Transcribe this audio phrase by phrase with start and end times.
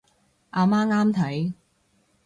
[0.49, 1.53] 阿媽啱睇